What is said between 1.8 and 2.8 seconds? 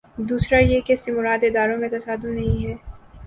تصادم نہیں ہے۔